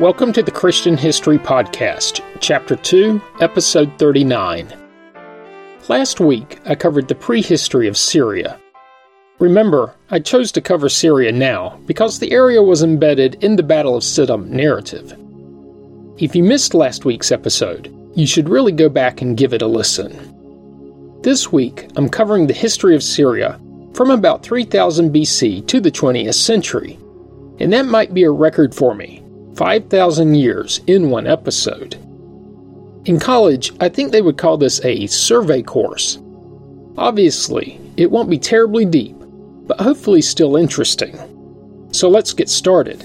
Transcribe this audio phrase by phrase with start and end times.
[0.00, 4.74] Welcome to the Christian History Podcast, Chapter 2, Episode 39.
[5.88, 8.58] Last week, I covered the prehistory of Syria.
[9.38, 13.94] Remember, I chose to cover Syria now because the area was embedded in the Battle
[13.94, 15.16] of Siddim narrative.
[16.20, 19.68] If you missed last week's episode, you should really go back and give it a
[19.68, 21.20] listen.
[21.22, 23.60] This week, I'm covering the history of Syria
[23.94, 26.98] from about 3000 BC to the 20th century,
[27.60, 29.23] and that might be a record for me
[29.56, 31.94] 5,000 years in one episode.
[33.04, 36.18] In college, I think they would call this a survey course.
[36.96, 39.16] Obviously, it won't be terribly deep,
[39.66, 41.18] but hopefully still interesting.
[41.92, 43.04] So let's get started.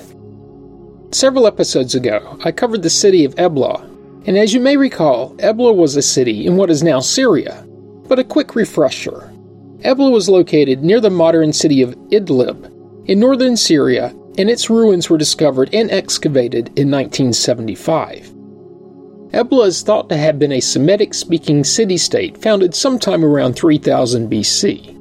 [1.11, 3.81] Several episodes ago, I covered the city of Ebla,
[4.25, 7.65] and as you may recall, Ebla was a city in what is now Syria.
[8.07, 9.31] But a quick refresher
[9.83, 12.65] Ebla was located near the modern city of Idlib
[13.07, 18.33] in northern Syria and its ruins were discovered and excavated in 1975.
[19.33, 24.31] Ebla is thought to have been a Semitic speaking city state founded sometime around 3000
[24.31, 24.95] BC.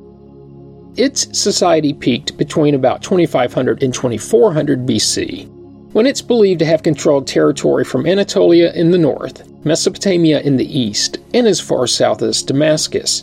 [0.99, 5.49] Its society peaked between about 2500 and 2400 BC,
[5.93, 10.79] when it's believed to have controlled territory from Anatolia in the north, Mesopotamia in the
[10.79, 13.23] east, and as far south as Damascus.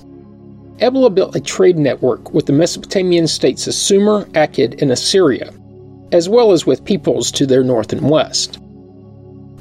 [0.79, 5.51] Ebla built a trade network with the Mesopotamian states of Sumer, Akkad, and Assyria,
[6.11, 8.59] as well as with peoples to their north and west.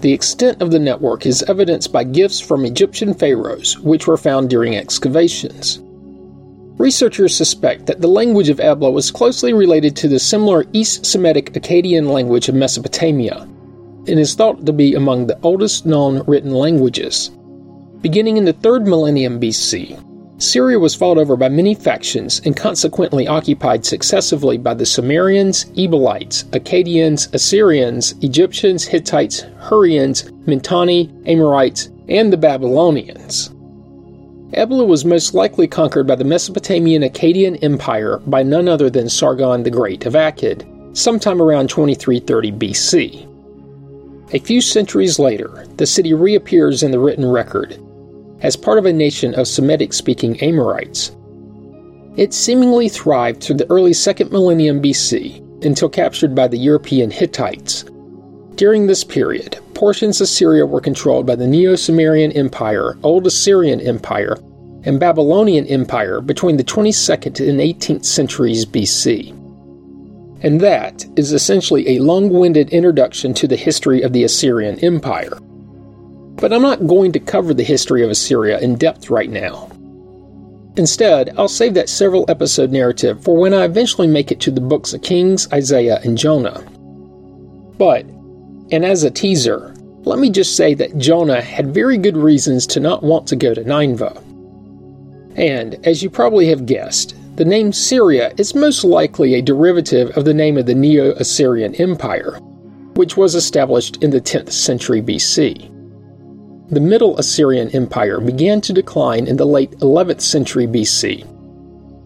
[0.00, 4.50] The extent of the network is evidenced by gifts from Egyptian pharaohs, which were found
[4.50, 5.80] during excavations.
[6.76, 11.52] Researchers suspect that the language of Ebla was closely related to the similar East Semitic
[11.54, 13.48] Akkadian language of Mesopotamia,
[14.06, 17.30] and is thought to be among the oldest known written languages.
[18.02, 20.03] Beginning in the 3rd millennium BC,
[20.38, 26.44] Syria was fought over by many factions and consequently occupied successively by the Sumerians, Eblaites,
[26.50, 33.50] Akkadians, Assyrians, Egyptians, Hittites, Hurrians, Mitanni, Amorites, and the Babylonians.
[34.54, 39.62] Ebla was most likely conquered by the Mesopotamian Akkadian Empire by none other than Sargon
[39.62, 40.64] the Great of Akkad,
[40.96, 43.28] sometime around 2330 BC.
[44.32, 47.78] A few centuries later, the city reappears in the written record,
[48.44, 51.10] as part of a nation of Semitic speaking Amorites.
[52.16, 57.86] It seemingly thrived through the early 2nd millennium BC until captured by the European Hittites.
[58.54, 63.80] During this period, portions of Syria were controlled by the Neo Sumerian Empire, Old Assyrian
[63.80, 64.36] Empire,
[64.84, 69.30] and Babylonian Empire between the 22nd and 18th centuries BC.
[70.42, 75.38] And that is essentially a long winded introduction to the history of the Assyrian Empire.
[76.36, 79.70] But I'm not going to cover the history of Assyria in depth right now.
[80.76, 84.60] Instead, I'll save that several episode narrative for when I eventually make it to the
[84.60, 86.60] books of Kings, Isaiah, and Jonah.
[87.78, 88.04] But,
[88.72, 89.72] and as a teaser,
[90.02, 93.54] let me just say that Jonah had very good reasons to not want to go
[93.54, 94.20] to Nineveh.
[95.36, 100.24] And, as you probably have guessed, the name Syria is most likely a derivative of
[100.24, 102.38] the name of the Neo Assyrian Empire,
[102.94, 105.73] which was established in the 10th century BC.
[106.70, 111.22] The Middle Assyrian Empire began to decline in the late 11th century BC.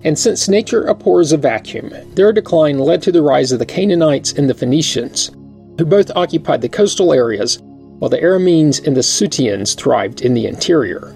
[0.03, 4.33] And since nature abhors a vacuum, their decline led to the rise of the Canaanites
[4.33, 5.31] and the Phoenicians,
[5.79, 7.61] who both occupied the coastal areas,
[8.01, 11.13] while the Arameans and the Suteans thrived in the interior.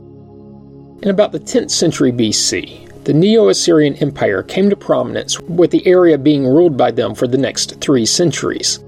[1.03, 5.85] In about the 10th century BC, the Neo Assyrian Empire came to prominence, with the
[5.85, 8.79] area being ruled by them for the next three centuries,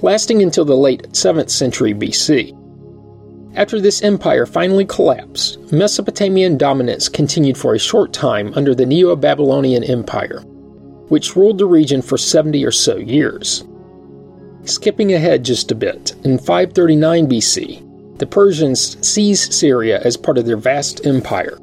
[0.00, 2.56] lasting until the late 7th century BC.
[3.56, 9.16] After this empire finally collapsed, Mesopotamian dominance continued for a short time under the Neo
[9.16, 10.40] Babylonian Empire,
[11.08, 13.64] which ruled the region for 70 or so years.
[14.64, 20.46] Skipping ahead just a bit, in 539 BC, the Persians seized Syria as part of
[20.46, 21.58] their vast empire.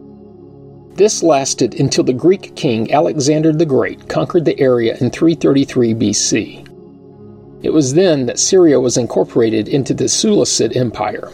[0.95, 7.63] This lasted until the Greek king Alexander the Great conquered the area in 333 BC.
[7.63, 11.31] It was then that Syria was incorporated into the Seleucid Empire,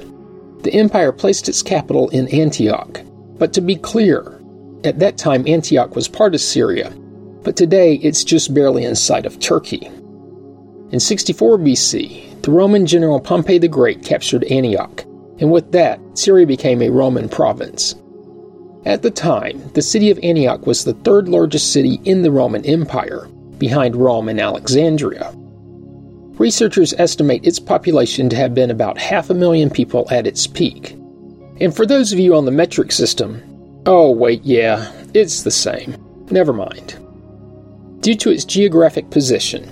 [0.63, 3.01] the empire placed its capital in Antioch.
[3.38, 4.39] But to be clear,
[4.83, 6.92] at that time Antioch was part of Syria,
[7.44, 9.89] but today it's just barely in sight of Turkey.
[10.92, 15.04] In 64 BC, the Roman general Pompey the Great captured Antioch,
[15.39, 17.95] and with that, Syria became a Roman province.
[18.86, 22.66] At the time, the city of Antioch was the third largest city in the Roman
[22.66, 23.27] Empire,
[23.57, 25.33] behind Rome and Alexandria.
[26.44, 30.92] Researchers estimate its population to have been about half a million people at its peak.
[31.62, 33.42] And for those of you on the metric system,
[33.86, 35.95] oh, wait, yeah, it's the same.
[36.31, 37.00] Never mind.
[38.01, 39.63] Due to its geographic position,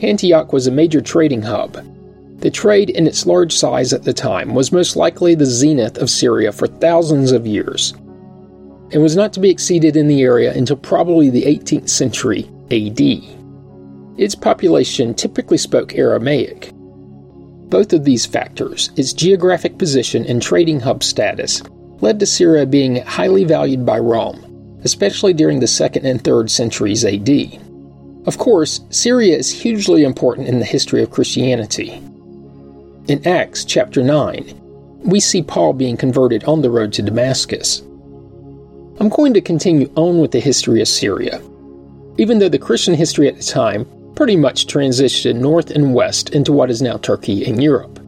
[0.00, 1.84] Antioch was a major trading hub.
[2.38, 6.08] The trade in its large size at the time was most likely the zenith of
[6.08, 7.94] Syria for thousands of years,
[8.92, 13.41] and was not to be exceeded in the area until probably the 18th century AD.
[14.22, 16.70] Its population typically spoke Aramaic.
[17.70, 21.60] Both of these factors, its geographic position and trading hub status,
[22.00, 27.04] led to Syria being highly valued by Rome, especially during the 2nd and 3rd centuries
[27.04, 27.28] AD.
[28.24, 32.00] Of course, Syria is hugely important in the history of Christianity.
[33.08, 37.80] In Acts chapter 9, we see Paul being converted on the road to Damascus.
[39.00, 41.42] I'm going to continue on with the history of Syria.
[42.18, 46.52] Even though the Christian history at the time pretty much transitioned north and west into
[46.52, 47.98] what is now Turkey and Europe.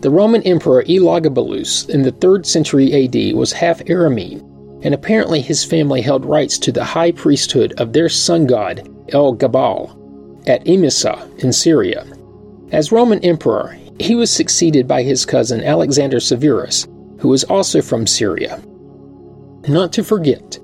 [0.00, 4.40] The Roman Emperor Elagabalus in the 3rd century AD was half Aramean,
[4.84, 9.34] and apparently his family held rights to the high priesthood of their sun god El
[9.34, 9.90] Gabal
[10.46, 12.06] at Emesa in Syria.
[12.72, 16.86] As Roman emperor, he was succeeded by his cousin Alexander Severus,
[17.18, 18.62] who was also from Syria.
[19.68, 20.58] Not to forget,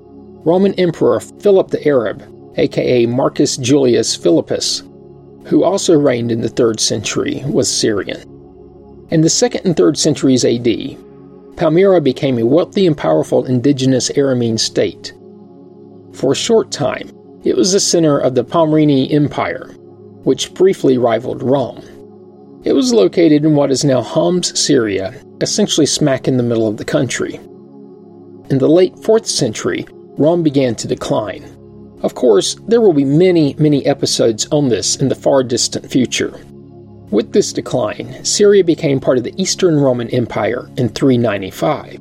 [0.45, 2.21] Roman Emperor Philip the Arab,
[2.57, 4.83] aka Marcus Julius Philippus,
[5.45, 8.21] who also reigned in the 3rd century, was Syrian.
[9.09, 10.97] In the 2nd and 3rd centuries AD,
[11.57, 15.13] Palmyra became a wealthy and powerful indigenous Aramean state.
[16.13, 17.11] For a short time,
[17.43, 19.67] it was the center of the Palmyrene Empire,
[20.23, 21.83] which briefly rivaled Rome.
[22.63, 26.77] It was located in what is now Homs, Syria, essentially smack in the middle of
[26.77, 27.35] the country.
[28.49, 29.85] In the late 4th century,
[30.17, 31.43] Rome began to decline.
[32.03, 36.39] Of course, there will be many, many episodes on this in the far distant future.
[37.11, 41.99] With this decline, Syria became part of the Eastern Roman Empire in 395.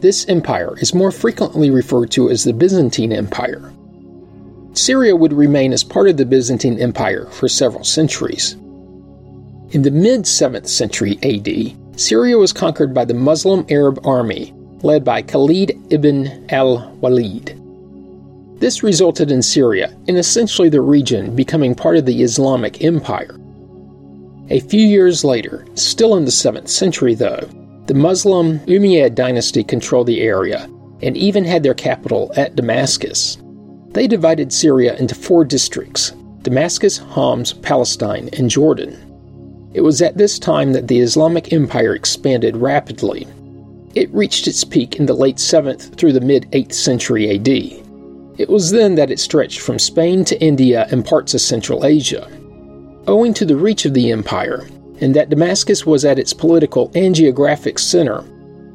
[0.00, 3.72] This empire is more frequently referred to as the Byzantine Empire.
[4.72, 8.52] Syria would remain as part of the Byzantine Empire for several centuries.
[9.72, 15.04] In the mid 7th century AD, Syria was conquered by the Muslim Arab army led
[15.04, 17.59] by Khalid ibn al Walid.
[18.60, 23.40] This resulted in Syria, and essentially the region, becoming part of the Islamic Empire.
[24.50, 27.48] A few years later, still in the 7th century though,
[27.86, 30.68] the Muslim Umayyad dynasty controlled the area
[31.00, 33.38] and even had their capital at Damascus.
[33.92, 36.12] They divided Syria into four districts
[36.42, 38.92] Damascus, Homs, Palestine, and Jordan.
[39.72, 43.26] It was at this time that the Islamic Empire expanded rapidly.
[43.94, 47.89] It reached its peak in the late 7th through the mid 8th century AD.
[48.40, 52.26] It was then that it stretched from Spain to India and parts of Central Asia.
[53.06, 54.66] Owing to the reach of the empire,
[55.02, 58.24] and that Damascus was at its political and geographic center,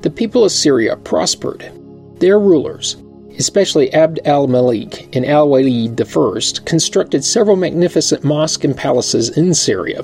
[0.01, 1.71] the people of Syria prospered.
[2.19, 2.97] Their rulers,
[3.39, 9.55] especially Abd al Malik and al Walid I, constructed several magnificent mosques and palaces in
[9.55, 10.03] Syria,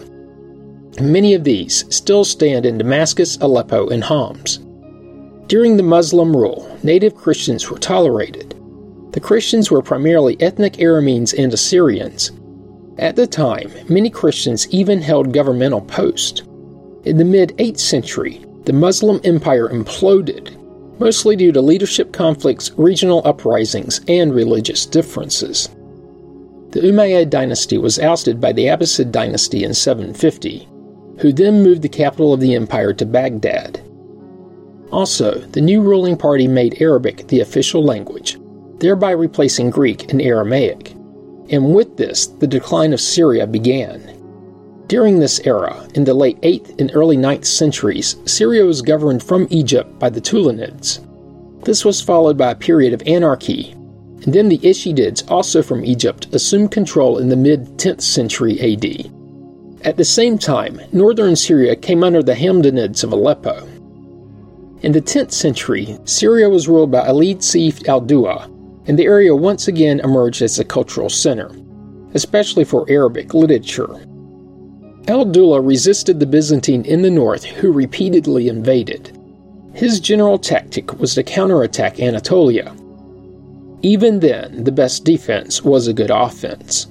[1.00, 4.58] Many of these still stand in Damascus, Aleppo, and Homs.
[5.46, 8.56] During the Muslim rule, native Christians were tolerated.
[9.12, 12.32] The Christians were primarily ethnic Arameans and Assyrians.
[12.98, 16.44] At the time, many Christians even held governmental posts.
[17.04, 20.56] In the mid 8th century, the Muslim empire imploded,
[21.00, 25.68] mostly due to leadership conflicts, regional uprisings, and religious differences.
[26.70, 30.70] The Umayyad dynasty was ousted by the Abbasid dynasty in 750,
[31.18, 33.82] who then moved the capital of the empire to Baghdad.
[34.92, 38.38] Also, the new ruling party made Arabic the official language,
[38.82, 40.92] thereby replacing Greek and Aramaic.
[41.50, 44.18] And with this, the decline of Syria began.
[44.88, 49.48] During this era, in the late 8th and early 9th centuries, Syria was governed from
[49.50, 51.00] Egypt by the Tulunids.
[51.64, 53.72] This was followed by a period of anarchy,
[54.24, 59.12] and then the Ikhshidids, also from Egypt, assumed control in the mid 10th century AD.
[59.86, 63.68] At the same time, northern Syria came under the Hamdanids of Aleppo.
[64.82, 68.50] In the 10th century, Syria was ruled by Ali Saif al Dawla,
[68.88, 71.52] and the area once again emerged as a cultural center,
[72.14, 73.94] especially for Arabic literature.
[75.08, 79.18] Al Dawla resisted the Byzantine in the north, who repeatedly invaded.
[79.74, 82.76] His general tactic was to counterattack Anatolia.
[83.82, 86.88] Even then, the best defense was a good offense.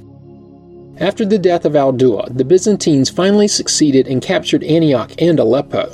[0.98, 5.88] After the death of al Dawla, the Byzantines finally succeeded and captured Antioch and Aleppo,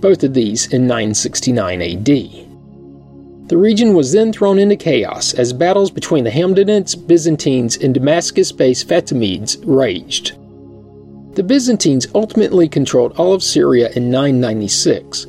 [0.00, 2.47] both of these in 969 AD.
[3.48, 8.52] The region was then thrown into chaos as battles between the Hamdanids, Byzantines, and Damascus
[8.52, 10.36] based Fatimids raged.
[11.34, 15.28] The Byzantines ultimately controlled all of Syria in 996,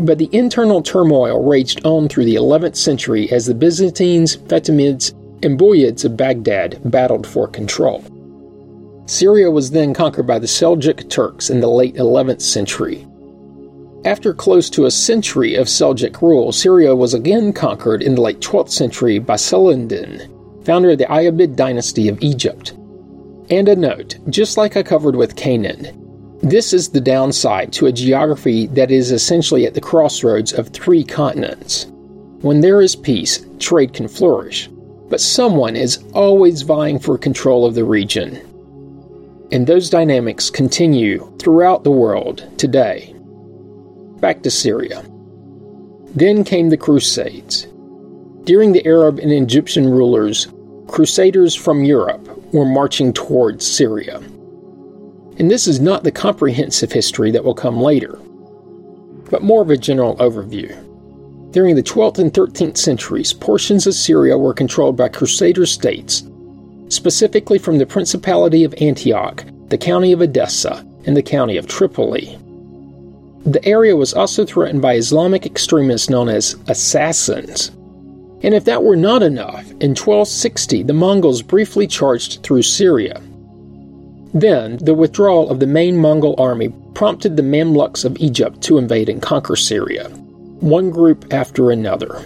[0.00, 5.12] but the internal turmoil raged on through the 11th century as the Byzantines, Fatimids,
[5.44, 8.02] and Buyids of Baghdad battled for control.
[9.06, 13.06] Syria was then conquered by the Seljuk Turks in the late 11th century.
[14.04, 18.40] After close to a century of Seljuk rule, Syria was again conquered in the late
[18.40, 20.28] 12th century by Saladin,
[20.62, 22.74] founder of the Ayyubid dynasty of Egypt.
[23.48, 27.92] And a note just like I covered with Canaan, this is the downside to a
[27.92, 31.86] geography that is essentially at the crossroads of three continents.
[32.42, 34.68] When there is peace, trade can flourish,
[35.08, 38.36] but someone is always vying for control of the region.
[39.50, 43.14] And those dynamics continue throughout the world today.
[44.24, 45.04] Back to Syria.
[46.14, 47.66] Then came the Crusades.
[48.44, 50.48] During the Arab and Egyptian rulers,
[50.88, 54.22] crusaders from Europe were marching towards Syria.
[55.36, 58.18] And this is not the comprehensive history that will come later,
[59.30, 60.72] but more of a general overview.
[61.52, 66.22] During the 12th and 13th centuries, portions of Syria were controlled by Crusader states,
[66.88, 72.38] specifically from the Principality of Antioch, the county of Edessa, and the county of Tripoli.
[73.44, 77.70] The area was also threatened by Islamic extremists known as assassins,
[78.42, 83.20] and if that were not enough, in 1260 the Mongols briefly charged through Syria.
[84.32, 89.08] Then, the withdrawal of the main Mongol army prompted the Mamluks of Egypt to invade
[89.08, 90.08] and conquer Syria,
[90.60, 92.22] one group after another.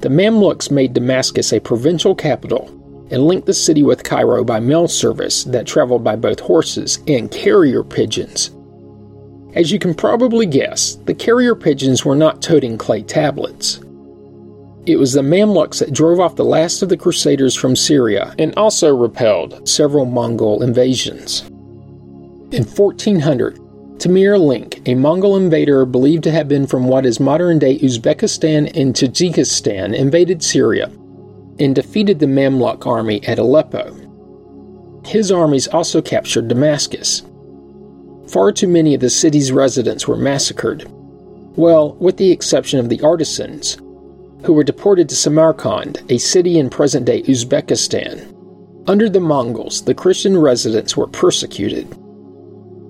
[0.00, 2.68] The Mamluks made Damascus a provincial capital
[3.10, 7.30] and linked the city with Cairo by mail service that traveled by both horses and
[7.30, 8.50] carrier pigeons.
[9.54, 13.80] As you can probably guess, the carrier pigeons were not toting clay tablets.
[14.86, 18.54] It was the Mamluks that drove off the last of the Crusaders from Syria and
[18.56, 21.42] also repelled several Mongol invasions.
[22.50, 23.58] In 1400,
[24.00, 28.74] Timur Lenk, a Mongol invader believed to have been from what is modern day Uzbekistan
[28.74, 30.90] and Tajikistan, invaded Syria
[31.60, 33.94] and defeated the Mamluk army at Aleppo.
[35.04, 37.22] His armies also captured Damascus.
[38.32, 40.90] Far too many of the city's residents were massacred.
[41.54, 43.76] Well, with the exception of the artisans,
[44.44, 48.34] who were deported to Samarkand, a city in present day Uzbekistan.
[48.86, 51.94] Under the Mongols, the Christian residents were persecuted.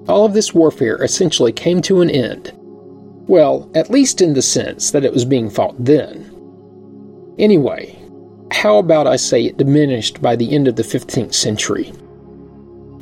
[0.07, 2.53] All of this warfare essentially came to an end.
[3.27, 6.31] Well, at least in the sense that it was being fought then.
[7.37, 7.99] Anyway,
[8.53, 11.93] how about I say it diminished by the end of the 15th century?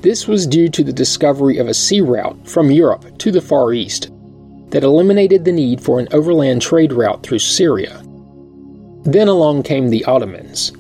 [0.03, 3.75] This was due to the discovery of a sea route from Europe to the Far
[3.75, 4.11] East
[4.71, 8.03] that eliminated the need for an overland trade route through Syria.
[9.05, 10.73] Then along came the Ottomans.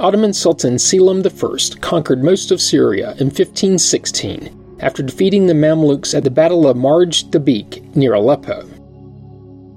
[0.00, 6.24] Ottoman Sultan Selim I conquered most of Syria in 1516 after defeating the Mamluks at
[6.24, 8.68] the Battle of Marj Dabiq near Aleppo.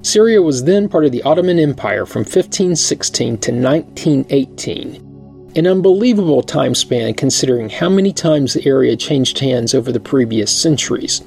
[0.04, 5.11] Syria was then part of the Ottoman Empire from 1516 to 1918,
[5.56, 10.52] an unbelievable time span considering how many times the area changed hands over the previous
[10.52, 11.22] centuries.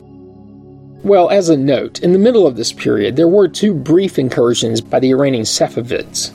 [1.02, 4.80] Well, as a note, in the middle of this period, there were two brief incursions
[4.80, 6.32] by the Iranian Safavids.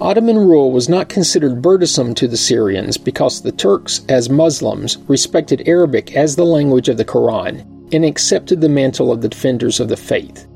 [0.00, 5.66] Ottoman rule was not considered burdensome to the Syrians because the Turks, as Muslims, respected
[5.66, 9.88] Arabic as the language of the Quran and accepted the mantle of the defenders of
[9.88, 10.46] the faith.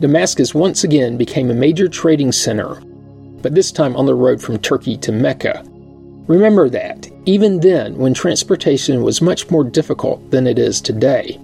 [0.00, 2.80] Damascus once again became a major trading center,
[3.42, 5.64] but this time on the road from Turkey to Mecca.
[6.26, 11.40] Remember that, even then, when transportation was much more difficult than it is today.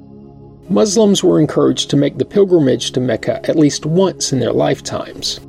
[0.69, 5.41] Muslims were encouraged to make the pilgrimage to Mecca at least once in their lifetimes.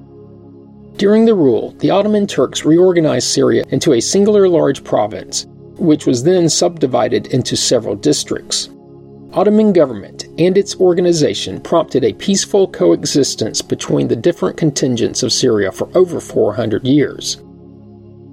[0.97, 5.45] During the rule, the Ottoman Turks reorganized Syria into a singular large province,
[5.77, 8.69] which was then subdivided into several districts.
[9.35, 15.73] Ottoman government and its organization prompted a peaceful coexistence between the different contingents of Syria
[15.73, 17.35] for over 400 years.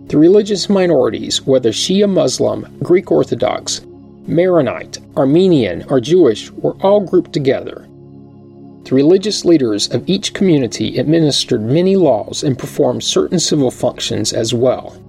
[0.07, 3.81] The religious minorities, whether Shia Muslim, Greek Orthodox,
[4.29, 7.89] Maronite, Armenian, or Jewish were all grouped together.
[8.85, 14.55] The religious leaders of each community administered many laws and performed certain civil functions as
[14.55, 15.02] well.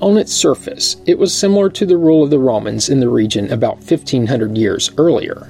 [0.00, 3.50] On its surface, it was similar to the rule of the Romans in the region
[3.50, 5.48] about 1500 years earlier.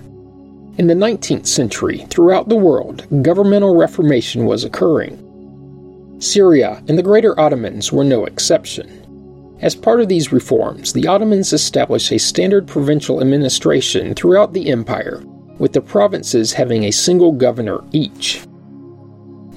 [0.79, 5.19] In the 19th century, throughout the world, governmental reformation was occurring.
[6.21, 9.57] Syria and the Greater Ottomans were no exception.
[9.63, 15.25] As part of these reforms, the Ottomans established a standard provincial administration throughout the empire,
[15.59, 18.46] with the provinces having a single governor each.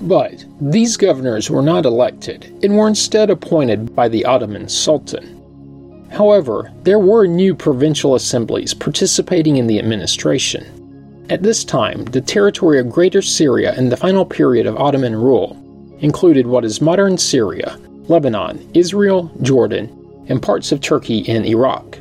[0.01, 5.35] But these governors were not elected and were instead appointed by the Ottoman Sultan.
[6.09, 11.25] However, there were new provincial assemblies participating in the administration.
[11.29, 15.55] At this time, the territory of Greater Syria in the final period of Ottoman rule
[15.99, 17.77] included what is modern Syria,
[18.07, 19.95] Lebanon, Israel, Jordan,
[20.27, 21.99] and parts of Turkey and Iraq.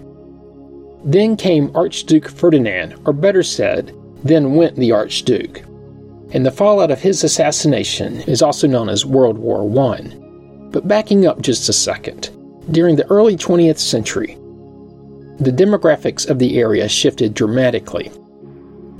[1.04, 5.62] Then came Archduke Ferdinand, or better said, then went the Archduke.
[6.32, 10.00] And the fallout of his assassination is also known as World War I.
[10.70, 12.30] But backing up just a second,
[12.70, 14.34] during the early 20th century,
[15.40, 18.10] the demographics of the area shifted dramatically.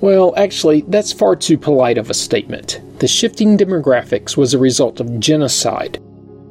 [0.00, 2.80] Well, actually, that's far too polite of a statement.
[3.00, 6.00] The shifting demographics was a result of genocide,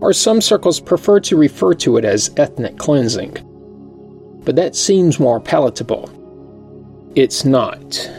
[0.02, 3.38] or some circles prefer to refer to it as ethnic cleansing
[4.48, 6.10] but that seems more palatable.
[7.16, 8.10] It's not.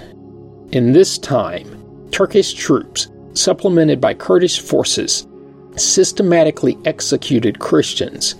[0.72, 1.77] In this time,
[2.10, 5.26] Turkish troops, supplemented by Kurdish forces,
[5.76, 8.34] systematically executed Christians.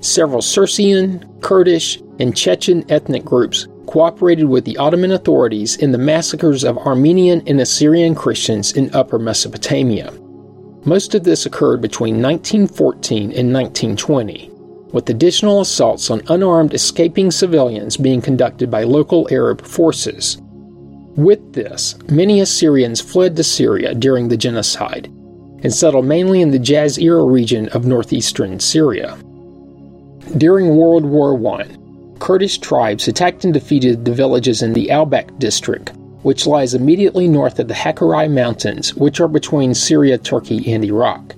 [0.00, 6.64] Several Syrian, Kurdish, and Chechen ethnic groups cooperated with the Ottoman authorities in the massacres
[6.64, 10.12] of Armenian and Assyrian Christians in Upper Mesopotamia.
[10.84, 14.50] Most of this occurred between 1914 and 1920
[14.92, 20.41] with additional assaults on unarmed escaping civilians being conducted by local Arab forces.
[21.16, 25.06] With this, many Assyrians fled to Syria during the genocide
[25.62, 29.18] and settled mainly in the Jazira region of northeastern Syria.
[30.38, 31.66] During World War I,
[32.18, 35.92] Kurdish tribes attacked and defeated the villages in the Albak district,
[36.22, 41.34] which lies immediately north of the Hakkari Mountains, which are between Syria, Turkey, and Iraq.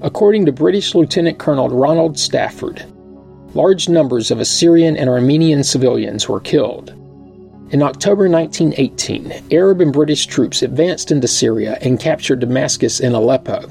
[0.00, 2.84] According to British Lieutenant Colonel Ronald Stafford,
[3.54, 6.94] large numbers of Assyrian and Armenian civilians were killed.
[7.70, 13.68] In October 1918, Arab and British troops advanced into Syria and captured Damascus and Aleppo.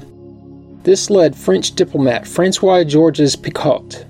[0.82, 4.04] This led French diplomat Francois Georges Picot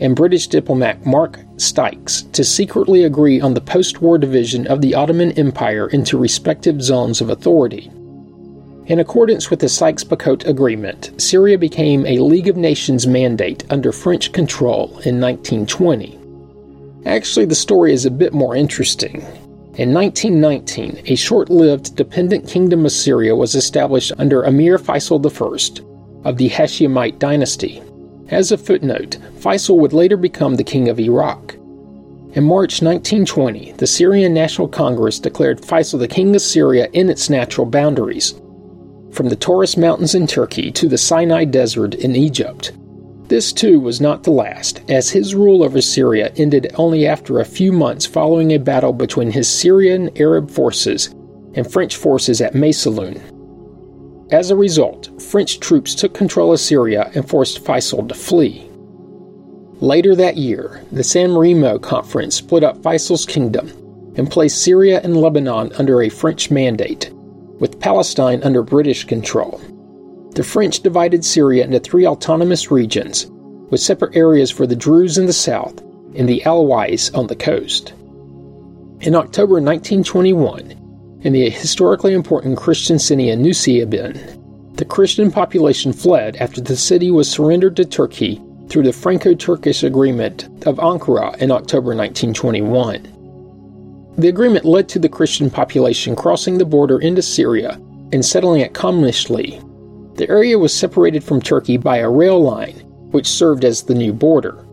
[0.00, 4.94] and British diplomat Mark Sykes to secretly agree on the post war division of the
[4.94, 7.90] Ottoman Empire into respective zones of authority.
[8.86, 13.92] In accordance with the Sykes Picot Agreement, Syria became a League of Nations mandate under
[13.92, 16.19] French control in 1920.
[17.06, 19.22] Actually, the story is a bit more interesting.
[19.76, 26.28] In 1919, a short lived dependent kingdom of Syria was established under Emir Faisal I
[26.28, 27.82] of the Hashemite dynasty.
[28.28, 31.54] As a footnote, Faisal would later become the king of Iraq.
[32.34, 37.30] In March 1920, the Syrian National Congress declared Faisal the king of Syria in its
[37.30, 38.34] natural boundaries,
[39.10, 42.72] from the Taurus Mountains in Turkey to the Sinai Desert in Egypt.
[43.30, 47.44] This too was not the last, as his rule over Syria ended only after a
[47.44, 51.14] few months following a battle between his Syrian Arab forces
[51.54, 53.20] and French forces at Maysalun.
[54.32, 58.68] As a result, French troops took control of Syria and forced Faisal to flee.
[59.80, 63.68] Later that year, the San Remo Conference split up Faisal's kingdom
[64.16, 67.12] and placed Syria and Lebanon under a French mandate
[67.60, 69.60] with Palestine under British control.
[70.32, 73.26] The French divided Syria into three autonomous regions,
[73.70, 75.80] with separate areas for the Druze in the south
[76.14, 77.92] and the Alawis on the coast.
[79.00, 86.36] In October 1921, in the historically important Christian city of Nusaybin, the Christian population fled
[86.36, 91.50] after the city was surrendered to Turkey through the Franco Turkish Agreement of Ankara in
[91.50, 94.14] October 1921.
[94.16, 97.80] The agreement led to the Christian population crossing the border into Syria
[98.12, 99.64] and settling at Qamishli.
[100.20, 102.74] The area was separated from Turkey by a rail line,
[103.10, 104.66] which served as the new border.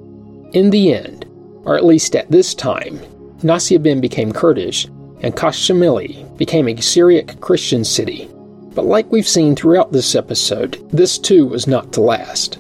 [0.52, 1.26] In the end,
[1.64, 3.00] or at least at this time,
[3.44, 4.90] Nusaybin became Kurdish
[5.22, 8.30] and Qamishli became a Syriac Christian city.
[8.76, 12.58] But like we've seen throughout this episode, this too was not to last.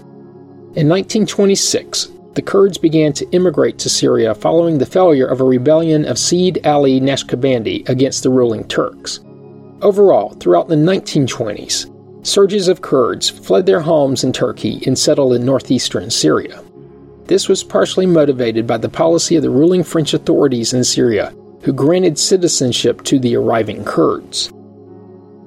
[0.77, 6.05] In 1926, the Kurds began to immigrate to Syria following the failure of a rebellion
[6.05, 9.19] of Sayyid Ali Naqshbandi against the ruling Turks.
[9.81, 11.93] Overall, throughout the 1920s,
[12.27, 16.63] surges of Kurds fled their homes in Turkey and settled in northeastern Syria.
[17.25, 21.73] This was partially motivated by the policy of the ruling French authorities in Syria, who
[21.73, 24.51] granted citizenship to the arriving Kurds.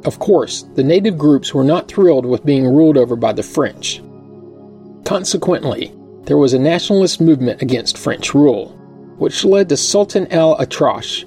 [0.04, 4.02] Of course, the native groups were not thrilled with being ruled over by the French.
[5.04, 8.68] Consequently, there was a nationalist movement against French rule,
[9.18, 11.26] which led to Sultan al Atrash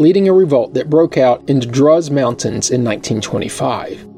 [0.00, 4.11] leading a revolt that broke out in the Druze Mountains in 1925.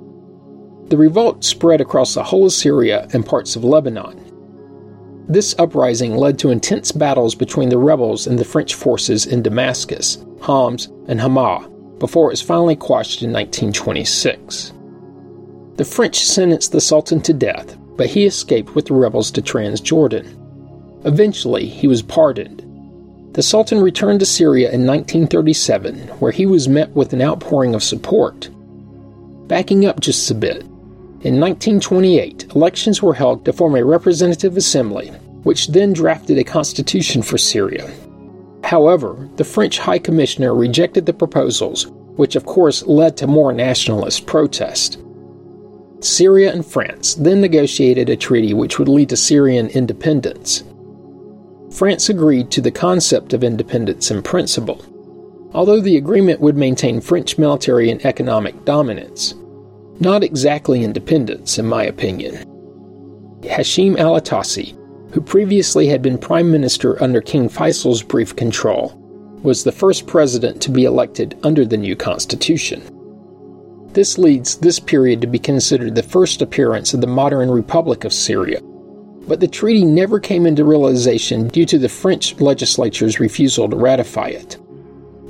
[0.89, 4.21] The revolt spread across the whole of Syria and parts of Lebanon.
[5.29, 10.25] This uprising led to intense battles between the rebels and the French forces in Damascus,
[10.41, 14.73] Homs, and Hama before it was finally quashed in 1926.
[15.77, 21.07] The French sentenced the Sultan to death, but he escaped with the rebels to Transjordan.
[21.07, 22.61] Eventually, he was pardoned.
[23.35, 27.83] The Sultan returned to Syria in 1937, where he was met with an outpouring of
[27.83, 28.51] support.
[29.49, 30.65] Backing up just a bit,
[31.25, 35.09] in 1928, elections were held to form a representative assembly,
[35.43, 37.91] which then drafted a constitution for Syria.
[38.63, 44.27] However, the French High Commissioner rejected the proposals, which of course led to more nationalist
[44.27, 44.99] protest.
[46.01, 50.63] Syria and France then negotiated a treaty which would lead to Syrian independence.
[51.71, 54.85] France agreed to the concept of independence in principle,
[55.55, 59.35] although the agreement would maintain French military and economic dominance.
[60.01, 62.45] Not exactly independence, in my opinion.
[63.43, 64.77] Hashim al Atassi,
[65.13, 69.01] who previously had been prime minister under King Faisal's brief control,
[69.43, 72.83] was the first president to be elected under the new constitution.
[73.93, 78.13] This leads this period to be considered the first appearance of the modern Republic of
[78.13, 78.61] Syria,
[79.29, 84.29] but the treaty never came into realization due to the French legislature's refusal to ratify
[84.29, 84.59] it.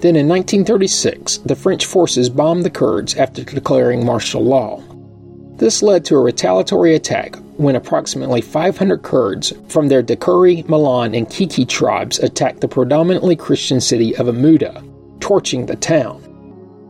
[0.05, 4.83] Then in 1936, the French forces bombed the Kurds after declaring martial law.
[5.57, 11.31] This led to a retaliatory attack when approximately 500 Kurds from their Dakuri, Milan, and
[11.31, 14.85] Kiki tribes attacked the predominantly Christian city of Amuda,
[15.21, 16.21] torching the town.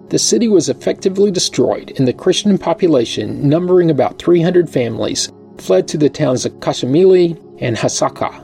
[0.08, 5.98] The city was effectively destroyed, and the Christian population, numbering about 300 families, fled to
[5.98, 8.43] the towns of Qamishli and Hasaka.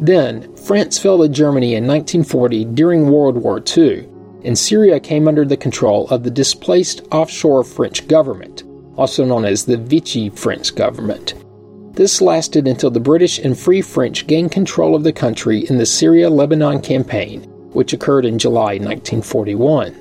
[0.00, 4.08] Then, France fell to Germany in 1940 during World War II,
[4.44, 8.64] and Syria came under the control of the displaced offshore French government,
[8.96, 11.34] also known as the Vichy French government.
[11.92, 15.84] This lasted until the British and Free French gained control of the country in the
[15.84, 19.92] Syria Lebanon campaign, which occurred in July 1941.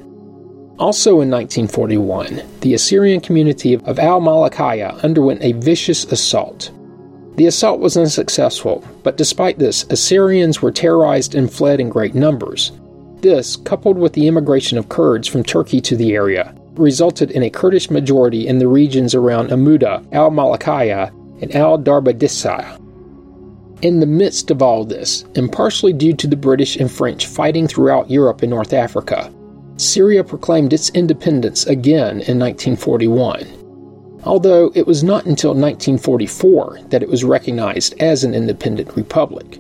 [0.80, 6.72] Also in 1941, the Assyrian community of Al Malakaya underwent a vicious assault.
[7.40, 12.74] The assault was unsuccessful, but despite this, Assyrians were terrorized and fled in great numbers.
[13.22, 17.50] This, coupled with the immigration of Kurds from Turkey to the area, resulted in a
[17.50, 22.78] Kurdish majority in the regions around Amuda, Al Malakaya, and Al Darbadissa.
[23.84, 27.70] In the midst of all this, and partially due to the British and French fighting
[27.70, 29.34] throughout Europe and North Africa,
[29.78, 33.48] Syria proclaimed its independence again in 1941,
[34.24, 39.60] although it was not until 1944 that it was recognized as an independent republic.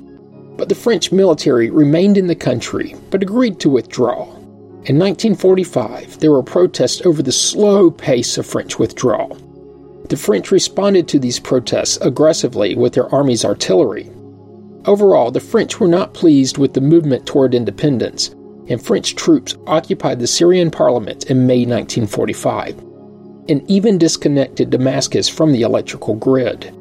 [0.58, 4.24] But the French military remained in the country but agreed to withdraw.
[4.86, 9.38] In 1945, there were protests over the slow pace of French withdrawal.
[10.10, 14.10] The French responded to these protests aggressively with their army's artillery.
[14.86, 18.36] Overall, the French were not pleased with the movement toward independence
[18.70, 22.89] and French troops occupied the Syrian parliament in May 1945
[23.50, 26.74] and even disconnected Damascus from the electrical grid.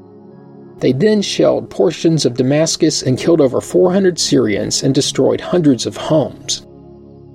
[0.79, 5.97] They then shelled portions of Damascus and killed over 400 Syrians and destroyed hundreds of
[5.97, 6.65] homes.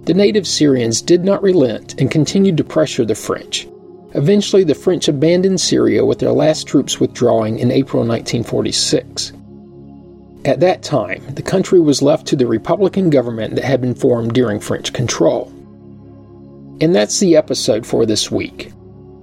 [0.06, 3.67] The native Syrians did not relent and continued to pressure the French.
[4.15, 9.34] Eventually, the French abandoned Syria with their last troops withdrawing in April 1946.
[10.46, 14.34] At that time, the country was left to the Republican government that had been formed
[14.34, 15.48] during French control.
[16.82, 18.72] And that's the episode for this week.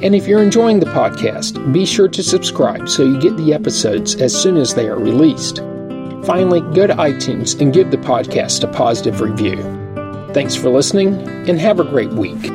[0.04, 4.16] And if you're enjoying the podcast, be sure to subscribe so you get the episodes
[4.16, 5.60] as soon as they are released.
[6.26, 9.62] Finally, go to iTunes and give the podcast a positive review.
[10.34, 12.52] Thanks for listening, and have a great week.